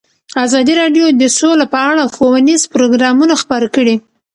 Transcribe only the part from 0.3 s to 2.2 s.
ازادي راډیو د سوله په اړه